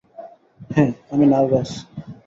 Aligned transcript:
হ্যাঁ, 0.69 0.91
আমি 1.11 1.25
নার্ভাস। 1.25 1.69